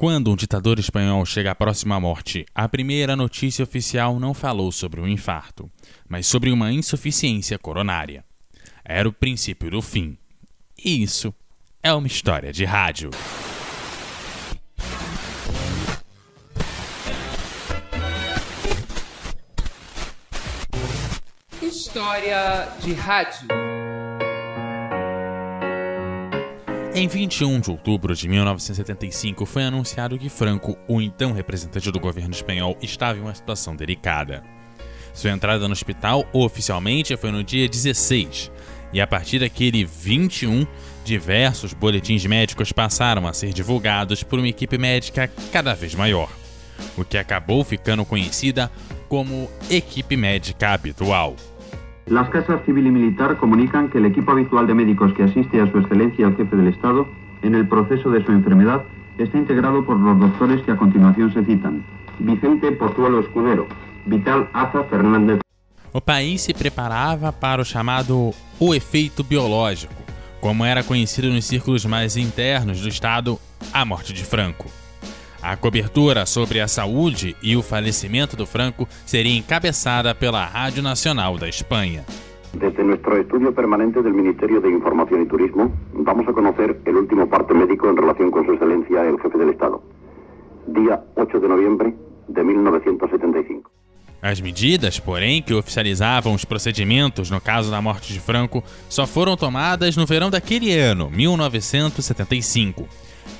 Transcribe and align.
Quando 0.00 0.30
um 0.30 0.36
ditador 0.36 0.78
espanhol 0.78 1.26
chega 1.26 1.52
próximo 1.56 1.92
à 1.92 1.98
morte, 1.98 2.46
a 2.54 2.68
primeira 2.68 3.16
notícia 3.16 3.64
oficial 3.64 4.20
não 4.20 4.32
falou 4.32 4.70
sobre 4.70 5.00
um 5.00 5.08
infarto, 5.08 5.68
mas 6.08 6.24
sobre 6.24 6.52
uma 6.52 6.72
insuficiência 6.72 7.58
coronária. 7.58 8.24
Era 8.84 9.08
o 9.08 9.12
princípio 9.12 9.72
do 9.72 9.82
fim. 9.82 10.16
E 10.78 11.02
isso 11.02 11.34
é 11.82 11.92
uma 11.92 12.06
história 12.06 12.52
de 12.52 12.64
rádio. 12.64 13.10
História 21.60 22.68
de 22.80 22.92
rádio. 22.92 23.77
Em 26.98 27.06
21 27.06 27.60
de 27.60 27.70
outubro 27.70 28.12
de 28.12 28.28
1975 28.28 29.46
foi 29.46 29.62
anunciado 29.62 30.18
que 30.18 30.28
Franco, 30.28 30.76
o 30.88 31.00
então 31.00 31.30
representante 31.30 31.92
do 31.92 32.00
governo 32.00 32.34
espanhol, 32.34 32.76
estava 32.82 33.16
em 33.16 33.22
uma 33.22 33.32
situação 33.32 33.76
delicada. 33.76 34.42
Sua 35.14 35.30
entrada 35.30 35.68
no 35.68 35.72
hospital 35.72 36.28
oficialmente 36.32 37.16
foi 37.16 37.30
no 37.30 37.44
dia 37.44 37.68
16, 37.68 38.50
e 38.92 39.00
a 39.00 39.06
partir 39.06 39.38
daquele 39.38 39.84
21, 39.84 40.66
diversos 41.04 41.72
boletins 41.72 42.26
médicos 42.26 42.72
passaram 42.72 43.28
a 43.28 43.32
ser 43.32 43.52
divulgados 43.52 44.24
por 44.24 44.40
uma 44.40 44.48
equipe 44.48 44.76
médica 44.76 45.30
cada 45.52 45.74
vez 45.74 45.94
maior, 45.94 46.28
o 46.96 47.04
que 47.04 47.16
acabou 47.16 47.62
ficando 47.62 48.04
conhecida 48.04 48.72
como 49.08 49.48
equipe 49.70 50.16
médica 50.16 50.70
habitual. 50.70 51.36
Las 52.10 52.30
casas 52.30 52.62
civil 52.64 52.86
y 52.86 52.90
militar 52.90 53.36
comunican 53.36 53.90
que 53.90 53.98
el 53.98 54.06
equipo 54.06 54.32
habitual 54.32 54.66
de 54.66 54.72
médicos 54.72 55.12
que 55.12 55.24
asiste 55.24 55.60
a 55.60 55.70
su 55.70 55.78
excelencia 55.78 56.26
el 56.26 56.36
jefe 56.36 56.56
del 56.56 56.68
Estado 56.68 57.06
en 57.42 57.54
el 57.54 57.68
proceso 57.68 58.10
de 58.10 58.24
su 58.24 58.32
enfermedad 58.32 58.82
está 59.18 59.36
integrado 59.36 59.84
por 59.84 59.98
los 59.98 60.18
doctores 60.18 60.62
que 60.62 60.72
a 60.72 60.76
continuación 60.76 61.34
se 61.34 61.44
citan. 61.44 61.84
Vicente 62.18 62.72
Pozuelo 62.72 63.20
Escudero, 63.20 63.66
Vital 64.06 64.48
Aza 64.54 64.84
Fernández. 64.84 65.40
O 65.92 66.00
país 66.00 66.40
se 66.40 66.54
preparava 66.54 67.30
para 67.30 67.60
o 67.60 67.64
chamado 67.64 68.32
o 68.58 68.74
efeito 68.74 69.22
biológico, 69.22 69.92
como 70.40 70.64
era 70.64 70.82
conhecido 70.82 71.28
nos 71.28 71.44
círculos 71.44 71.84
mais 71.84 72.16
internos 72.16 72.80
do 72.80 72.88
Estado, 72.88 73.38
a 73.70 73.84
morte 73.84 74.14
de 74.14 74.24
Franco. 74.24 74.70
A 75.40 75.56
cobertura 75.56 76.26
sobre 76.26 76.60
a 76.60 76.66
saúde 76.66 77.36
e 77.40 77.56
o 77.56 77.62
falecimento 77.62 78.36
do 78.36 78.44
Franco 78.44 78.88
seria 79.06 79.36
encabeçada 79.36 80.12
pela 80.12 80.44
Rádio 80.44 80.82
Nacional 80.82 81.38
da 81.38 81.48
Espanha. 81.48 82.04
Desde 82.54 82.82
nuestro 82.82 83.16
estudio 83.20 83.52
permanente 83.52 84.02
del 84.02 84.14
Ministerio 84.14 84.60
de 84.60 84.68
Información 84.68 85.22
y 85.22 85.26
Turismo, 85.26 85.72
vamos 85.92 86.26
a 86.26 86.32
conocer 86.32 86.80
el 86.84 86.96
último 86.96 87.28
parte 87.28 87.54
médico 87.54 87.88
en 87.88 87.96
relación 87.96 88.32
con 88.32 88.44
Su 88.46 88.52
Excelencia 88.54 89.04
el 89.04 89.20
Jefe 89.20 89.38
del 89.38 89.50
Estado. 89.50 89.80
Día 90.66 91.00
8 91.14 91.38
de 91.38 91.48
noviembre 91.48 91.94
de 92.26 92.42
1975. 92.42 93.70
As 94.20 94.40
medidas, 94.40 94.98
porém, 94.98 95.40
que 95.40 95.54
oficializavam 95.54 96.34
os 96.34 96.44
procedimentos 96.44 97.30
no 97.30 97.40
caso 97.40 97.70
da 97.70 97.80
morte 97.80 98.12
de 98.12 98.18
Franco 98.18 98.64
só 98.88 99.06
foram 99.06 99.36
tomadas 99.36 99.96
no 99.96 100.04
verão 100.04 100.28
daquele 100.28 100.76
ano, 100.76 101.08
1975 101.08 102.88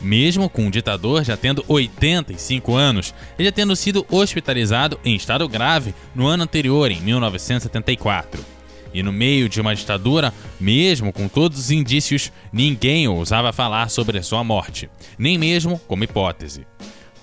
mesmo 0.00 0.48
com 0.48 0.66
o 0.66 0.70
ditador 0.70 1.24
já 1.24 1.36
tendo 1.36 1.64
85 1.66 2.74
anos 2.74 3.14
e 3.38 3.44
já 3.44 3.52
tendo 3.52 3.74
sido 3.74 4.06
hospitalizado 4.10 4.98
em 5.04 5.16
estado 5.16 5.48
grave 5.48 5.94
no 6.14 6.26
ano 6.26 6.44
anterior, 6.44 6.90
em 6.90 7.00
1974. 7.00 8.44
E 8.92 9.02
no 9.02 9.12
meio 9.12 9.48
de 9.48 9.60
uma 9.60 9.74
ditadura, 9.74 10.32
mesmo 10.58 11.12
com 11.12 11.28
todos 11.28 11.58
os 11.58 11.70
indícios, 11.70 12.32
ninguém 12.52 13.06
ousava 13.06 13.52
falar 13.52 13.90
sobre 13.90 14.18
a 14.18 14.22
sua 14.22 14.42
morte, 14.42 14.88
nem 15.18 15.36
mesmo 15.36 15.78
como 15.86 16.04
hipótese. 16.04 16.66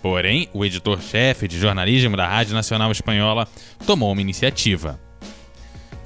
Porém, 0.02 0.48
o 0.54 0.64
editor-chefe 0.64 1.48
de 1.48 1.58
jornalismo 1.58 2.16
da 2.16 2.28
Rádio 2.28 2.54
Nacional 2.54 2.92
Espanhola 2.92 3.48
tomou 3.88 4.12
uma 4.12 4.22
iniciativa. 4.22 5.00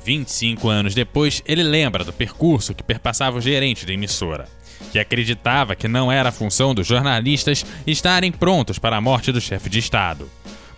25 0.06 0.70
anos 0.70 0.96
depois, 0.96 1.44
ele 1.46 1.62
lembra 1.62 2.06
do 2.06 2.14
percurso 2.14 2.74
que 2.74 2.82
perpassava 2.82 3.38
o 3.38 3.42
gerente 3.42 3.86
da 3.86 3.92
emissora 3.92 4.48
que 4.92 5.00
acreditava 5.00 5.76
que 5.76 5.88
não 5.88 6.12
era 6.12 6.32
função 6.32 6.74
dos 6.74 6.88
jornalistas 6.88 7.66
estarem 7.86 8.32
prontos 8.32 8.80
para 8.80 8.98
a 8.98 9.02
morte 9.02 9.32
do 9.32 9.42
chefe 9.42 9.70
de 9.70 9.80
Estado. 9.80 10.30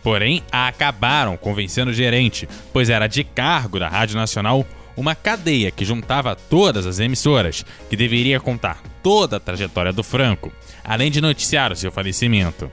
Porém, 0.04 0.44
acabaram 0.52 1.38
convencendo 1.38 1.92
o 1.92 1.94
gerente, 1.94 2.48
pois 2.74 2.90
era 2.90 3.08
de 3.08 3.24
cargo 3.24 3.80
da 3.80 3.88
Rádio 3.88 4.18
Nacional 4.18 4.66
uma 4.98 5.16
cadeia 5.16 5.72
que 5.72 5.86
juntava 5.86 6.36
todas 6.36 6.86
as 6.86 7.00
emissoras, 7.00 7.66
que 7.90 7.96
deveria 7.96 8.40
contar 8.40 8.82
toda 9.02 9.38
a 9.38 9.40
trajetória 9.40 9.94
do 9.94 10.04
Franco, 10.04 10.52
além 10.84 11.10
de 11.10 11.22
noticiar 11.22 11.72
o 11.72 11.76
seu 11.76 11.92
falecimento. 11.92 12.70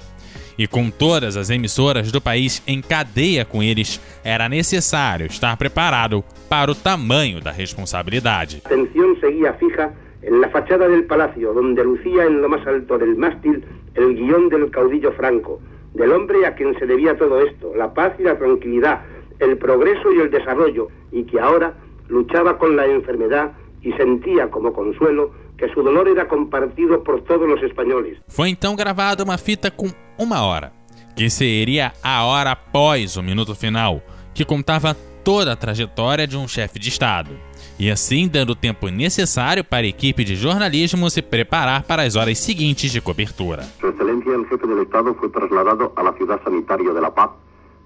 E 0.59 0.66
com 0.66 0.91
todas 0.91 1.37
as 1.37 1.50
emissoras 1.50 2.10
do 2.10 2.21
país 2.21 2.60
em 2.66 2.81
cadeia 2.83 3.45
com 3.45 3.62
eles, 3.62 4.00
era 4.25 4.49
necessário 4.49 5.27
estar 5.27 5.56
preparado 5.56 6.25
para 6.49 6.71
o 6.71 6.75
tamanho 6.75 7.41
da 7.41 7.53
responsabilidade. 7.53 8.62
Atenção 8.65 9.16
seguia 9.21 9.53
fija 9.55 9.93
en 10.22 10.40
la 10.40 10.48
fachada 10.50 10.88
del 10.88 11.04
palacio, 11.04 11.52
donde 11.52 11.84
lucía 11.84 12.24
en 12.24 12.42
lo 12.42 12.48
más 12.48 12.66
alto 12.66 12.98
del 12.98 13.16
mástil 13.16 13.64
el 13.94 14.14
guion 14.14 14.48
del 14.48 14.70
caudillo 14.70 15.12
franco, 15.12 15.60
del 15.94 16.12
hombre 16.12 16.46
a 16.46 16.54
quien 16.54 16.78
se 16.78 16.86
debía 16.86 17.16
todo 17.16 17.40
esto, 17.40 17.72
la 17.76 17.94
paz 17.94 18.14
y 18.18 18.22
la 18.22 18.38
tranquilidad, 18.38 19.02
el 19.38 19.56
progreso 19.58 20.12
y 20.12 20.20
el 20.20 20.30
desarrollo, 20.30 20.88
y 21.12 21.24
que 21.24 21.40
ahora 21.40 21.74
luchaba 22.08 22.58
con 22.58 22.76
la 22.76 22.86
enfermedad 22.86 23.52
y 23.82 23.92
sentía 23.92 24.50
como 24.50 24.72
consuelo 24.72 25.32
que 25.56 25.68
su 25.70 25.82
dolor 25.82 26.08
era 26.08 26.28
compartido 26.28 27.02
por 27.02 27.22
todos 27.24 27.48
los 27.48 27.62
españoles. 27.62 28.18
Foi 28.28 28.48
então 28.48 28.76
gravada 28.76 29.24
uma 29.24 29.38
fita 29.38 29.70
com 29.70 29.88
uma 30.18 30.44
hora, 30.44 30.72
que 31.16 31.28
seria 31.28 31.92
a 32.02 32.24
hora 32.24 32.52
após 32.52 33.16
o 33.16 33.22
minuto 33.22 33.54
final, 33.54 34.00
que 34.34 34.44
contava 34.44 34.96
toda 35.28 35.53
a 35.53 35.56
trajetória 35.56 36.27
de 36.27 36.39
um 36.39 36.49
chefe 36.49 36.78
de 36.78 36.89
Estado 36.89 37.33
e 37.78 37.91
assim 37.91 38.27
dando 38.27 38.53
o 38.53 38.55
tempo 38.55 38.89
necessário 38.89 39.62
para 39.62 39.84
a 39.84 39.87
equipe 39.87 40.25
de 40.25 40.34
jornalismo 40.34 41.11
se 41.11 41.21
preparar 41.21 41.83
para 41.83 42.03
as 42.03 42.16
horas 42.16 42.39
seguintes 42.39 42.91
de 42.91 42.99
cobertura. 43.03 43.65
Su 43.78 43.89
Excelencia 43.89 44.33
el 44.33 44.49
Jefe 44.49 44.66
del 44.66 44.84
Estado 44.84 45.15
foi 45.21 45.28
trasladado 45.28 45.93
a 45.94 46.03
la 46.03 46.15
ciudad 46.15 46.43
sanitaria 46.43 46.94
de 46.94 47.00
La 47.03 47.11
Paz, 47.11 47.28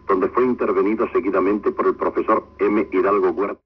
donde 0.06 0.28
foi 0.28 0.44
intervenido 0.44 1.08
seguidamente 1.10 1.72
por 1.72 1.88
el 1.88 1.96
profesor 1.96 2.46
M. 2.60 2.86
Hidalgo 2.92 3.30
Huerta. 3.32 3.58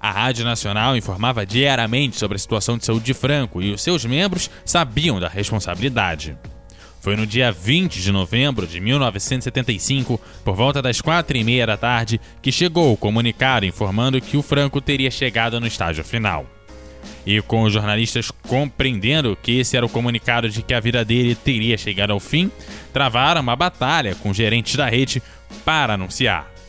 A 0.00 0.10
Rádio 0.10 0.44
Nacional 0.44 0.96
informava 0.96 1.46
diariamente 1.46 2.16
sobre 2.16 2.34
a 2.34 2.40
situação 2.40 2.76
de 2.76 2.84
saúde 2.84 3.04
de 3.04 3.14
Franco 3.14 3.62
e 3.62 3.72
os 3.72 3.80
seus 3.80 4.04
membros 4.04 4.50
sabiam 4.64 5.20
da 5.20 5.28
responsabilidade. 5.28 6.36
Foi 7.00 7.16
no 7.16 7.26
dia 7.26 7.50
20 7.50 8.00
de 8.00 8.12
novembro 8.12 8.66
de 8.66 8.78
1975, 8.78 10.20
por 10.44 10.54
volta 10.54 10.82
das 10.82 11.00
quatro 11.00 11.36
e 11.36 11.42
meia 11.42 11.66
da 11.66 11.76
tarde, 11.76 12.20
que 12.42 12.52
chegou 12.52 12.92
o 12.92 12.96
comunicado 12.96 13.64
informando 13.64 14.20
que 14.20 14.36
o 14.36 14.42
Franco 14.42 14.80
teria 14.80 15.10
chegado 15.10 15.58
no 15.58 15.66
estágio 15.66 16.04
final. 16.04 16.46
E 17.24 17.40
com 17.40 17.62
os 17.62 17.72
jornalistas 17.72 18.30
compreendendo 18.30 19.36
que 19.42 19.58
esse 19.58 19.76
era 19.76 19.86
o 19.86 19.90
comunicado 19.90 20.48
de 20.50 20.62
que 20.62 20.74
a 20.74 20.80
vida 20.80 21.04
dele 21.04 21.34
teria 21.34 21.78
chegado 21.78 22.12
ao 22.12 22.20
fim, 22.20 22.50
travaram 22.92 23.40
uma 23.40 23.56
batalha 23.56 24.14
com 24.14 24.32
gerentes 24.32 24.76
da 24.76 24.88
rede 24.88 25.22
para 25.64 25.94
anunciar. 25.94 26.59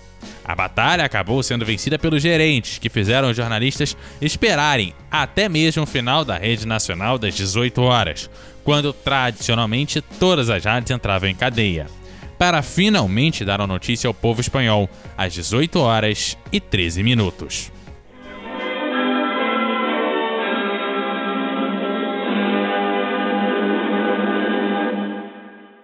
A 0.43 0.55
batalha 0.55 1.05
acabou 1.05 1.41
sendo 1.43 1.65
vencida 1.65 1.99
pelos 1.99 2.21
gerentes, 2.21 2.79
que 2.79 2.89
fizeram 2.89 3.29
os 3.29 3.37
jornalistas 3.37 3.95
esperarem 4.21 4.93
até 5.09 5.47
mesmo 5.47 5.83
o 5.83 5.87
final 5.87 6.25
da 6.25 6.37
rede 6.37 6.65
nacional 6.65 7.17
das 7.17 7.35
18 7.35 7.81
horas, 7.81 8.29
quando 8.63 8.91
tradicionalmente 8.91 10.01
todas 10.01 10.49
as 10.49 10.63
rádios 10.63 10.91
entravam 10.91 11.29
em 11.29 11.35
cadeia, 11.35 11.87
para 12.37 12.61
finalmente 12.61 13.45
dar 13.45 13.61
a 13.61 13.67
notícia 13.67 14.07
ao 14.07 14.13
povo 14.13 14.41
espanhol 14.41 14.89
às 15.17 15.33
18 15.33 15.79
horas 15.79 16.37
e 16.51 16.59
13 16.59 17.03
minutos. 17.03 17.71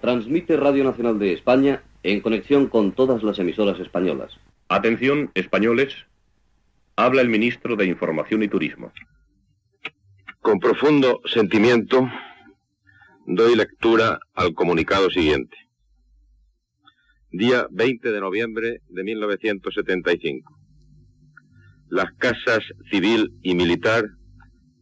Transmite 0.02 0.56
Radio 0.56 0.84
Nacional 0.86 1.16
de 1.16 1.34
España 1.34 1.84
en 2.12 2.22
conexión 2.22 2.68
con 2.68 2.94
todas 2.94 3.22
las 3.22 3.38
emisoras 3.38 3.78
españolas. 3.82 4.32
Atención, 4.70 5.30
españoles. 5.34 5.94
Habla 6.96 7.22
el 7.22 7.28
ministro 7.28 7.76
de 7.76 7.86
Información 7.86 8.44
y 8.44 8.48
Turismo. 8.48 8.94
Con 10.40 10.60
profundo 10.60 11.20
sentimiento 11.26 12.10
doy 13.26 13.58
lectura 13.58 14.20
al 14.34 14.54
comunicado 14.54 15.10
siguiente. 15.10 15.58
Día 17.30 17.68
20 17.72 18.10
de 18.10 18.22
noviembre 18.22 18.82
de 18.88 19.04
1975. 19.04 20.58
Las 21.90 22.14
casas 22.14 22.64
civil 22.90 23.34
y 23.42 23.54
militar 23.54 24.06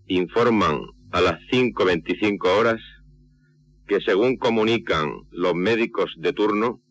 informan 0.06 0.80
a 1.12 1.22
las 1.22 1.39
5.25 1.51 2.45
horas 2.60 2.81
que 3.88 4.00
según 4.01 4.38
comunican 4.38 5.10
los 5.31 5.56
médicos 5.56 6.13
de 6.18 6.31
turno, 6.31 6.81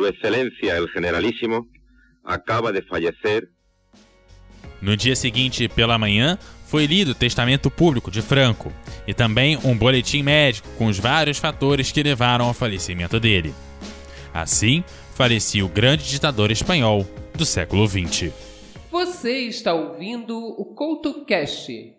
Su 0.00 0.06
Excelencia 0.06 0.78
el 0.78 0.88
Generalíssimo 0.88 1.68
acaba 2.24 2.72
de 2.72 2.80
fallecer. 2.80 3.50
No 4.80 4.96
dia 4.96 5.14
seguinte, 5.14 5.68
pela 5.68 5.98
manhã, 5.98 6.38
foi 6.64 6.86
lido 6.86 7.10
o 7.10 7.14
testamento 7.14 7.70
público 7.70 8.10
de 8.10 8.22
Franco 8.22 8.72
e 9.06 9.12
também 9.12 9.58
um 9.62 9.76
boletim 9.76 10.22
médico 10.22 10.66
com 10.78 10.86
os 10.86 10.98
vários 10.98 11.36
fatores 11.36 11.92
que 11.92 12.02
levaram 12.02 12.46
ao 12.46 12.54
falecimento 12.54 13.20
dele. 13.20 13.52
Assim, 14.32 14.82
falecia 15.14 15.66
o 15.66 15.68
grande 15.68 16.08
ditador 16.08 16.50
espanhol 16.50 17.06
do 17.34 17.44
século 17.44 17.86
XX. 17.86 18.32
Você 18.90 19.48
está 19.48 19.74
ouvindo 19.74 20.34
o 20.34 20.64
CoutoCast 20.74 21.94